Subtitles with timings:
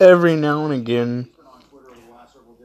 [0.00, 1.30] every now and again,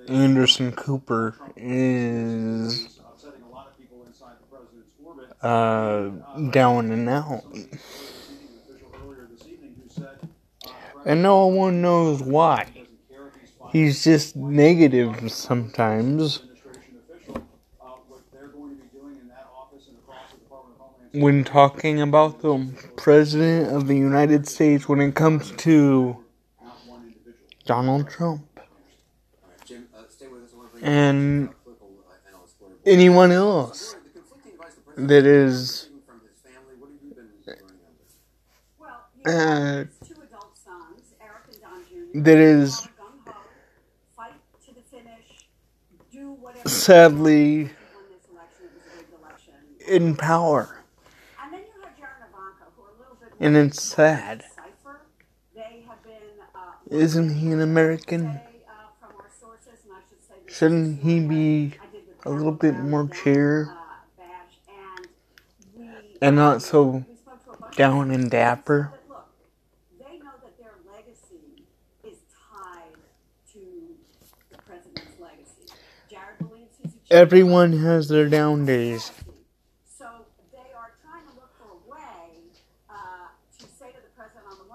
[0.08, 3.00] Anderson Cooper is
[5.42, 6.10] uh,
[6.52, 7.44] down and out.
[11.06, 12.68] And no one knows why.
[13.72, 16.42] He's just negative sometimes.
[21.12, 26.24] When talking about the President of the United States when it comes to
[27.70, 28.42] Donald Trump.
[30.82, 31.50] And
[32.84, 33.96] anyone else
[34.98, 35.90] that is
[39.28, 39.32] eh.
[39.32, 39.84] uh,
[42.16, 42.88] that is
[46.66, 47.70] sadly
[49.88, 50.84] in power.
[53.40, 54.44] And it's sad.
[56.90, 58.40] Isn't he an American?
[60.48, 61.74] Shouldn't he be
[62.26, 63.72] a little bit more cheer
[66.22, 67.06] and not so
[67.76, 68.94] down and dapper?
[77.12, 79.12] Everyone has their down days.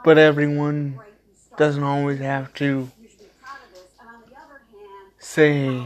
[0.05, 0.99] But everyone
[1.57, 2.91] doesn't always have to
[5.19, 5.85] say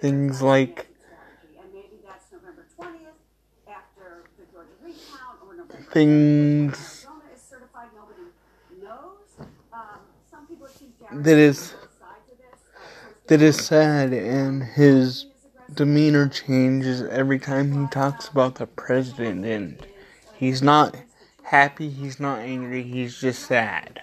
[0.00, 0.86] things like
[5.90, 7.06] things
[11.12, 11.74] that is
[13.28, 15.26] that is sad and his
[15.74, 19.86] demeanor changes every time he talks about the president and
[20.34, 20.96] he's not
[21.42, 24.00] happy, he's not angry, he's just sad.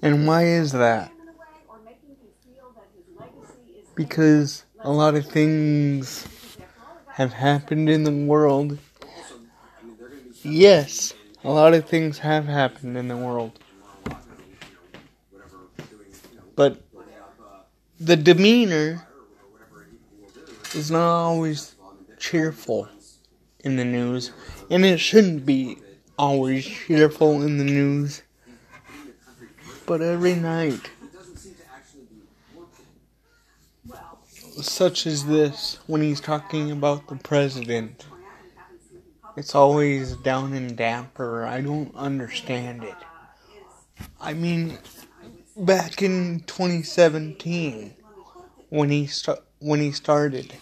[0.00, 1.12] And why is that?
[3.94, 6.26] Because a lot of things
[7.08, 8.78] have happened in the world.
[10.42, 13.58] Yes, a lot of things have happened in the world.
[16.54, 16.80] But
[17.98, 19.06] the demeanor
[20.74, 21.74] is not always
[22.18, 22.88] cheerful
[23.60, 24.30] in the news,
[24.70, 25.78] and it shouldn't be
[26.16, 28.22] always cheerful in the news.
[29.88, 30.90] But every night,
[34.60, 38.04] such as this, when he's talking about the president,
[39.34, 41.46] it's always down and damper.
[41.46, 42.96] I don't understand it.
[44.20, 44.76] I mean,
[45.56, 47.94] back in 2017,
[48.68, 50.52] when he st- when he started,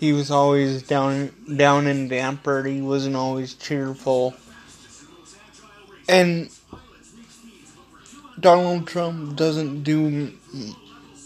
[0.00, 2.64] he was always down down and damper.
[2.64, 4.34] He wasn't always cheerful.
[6.08, 6.50] And
[8.40, 10.32] Donald Trump doesn't do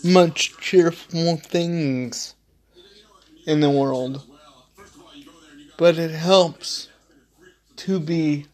[0.03, 2.35] much cheerful things
[3.47, 4.25] in the world.
[5.77, 6.89] But it helps
[7.77, 8.47] to be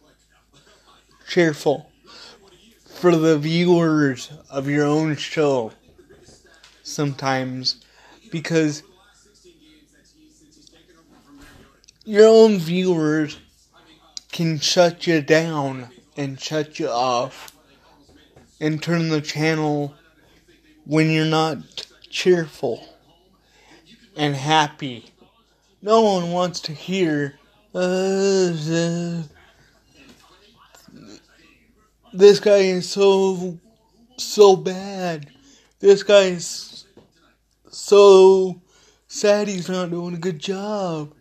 [1.28, 1.90] cheerful
[2.86, 5.72] for the viewers of your own show
[6.82, 7.84] sometimes
[8.32, 8.82] because
[12.04, 13.38] your own viewers
[14.32, 17.52] can shut you down and shut you off
[18.60, 19.94] and turn the channel
[20.84, 22.86] when you're not cheerful
[24.16, 25.06] and happy.
[25.80, 27.38] No one wants to hear
[27.74, 28.50] uh,
[32.12, 33.58] this guy is so
[34.16, 35.30] so bad.
[35.78, 36.86] This guy is
[37.70, 38.60] so
[39.06, 41.12] sad he's not doing a good job.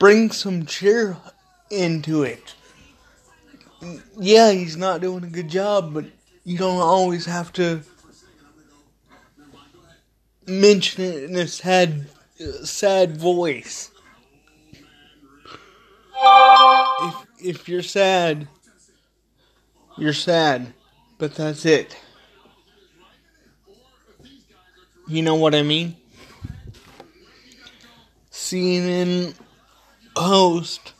[0.00, 1.16] Bring some cheer
[1.70, 2.54] into it.
[4.18, 6.06] Yeah, he's not doing a good job, but
[6.44, 7.82] you don't always have to
[10.46, 12.06] mention it in a sad,
[12.40, 13.90] uh, sad voice.
[17.02, 18.48] If if you're sad,
[19.98, 20.72] you're sad,
[21.18, 21.96] but that's it.
[25.06, 25.96] You know what I mean?
[28.30, 29.34] CNN
[30.16, 30.93] host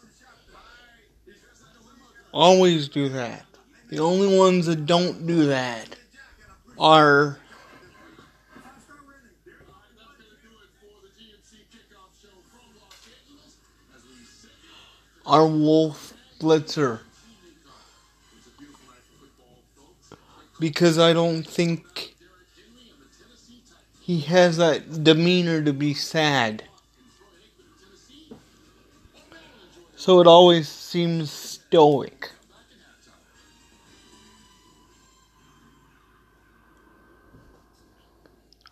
[2.35, 3.47] always do that.
[3.89, 5.97] The only ones that don't do that
[6.79, 7.39] are
[15.25, 17.01] are Wolf Blitzer.
[20.59, 22.15] Because I don't think
[24.01, 26.65] he has that demeanor to be sad.
[30.05, 32.31] so it always seems stoic.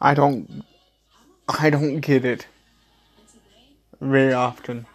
[0.00, 0.62] I don't
[1.48, 2.46] I don't get it
[4.00, 4.86] very often.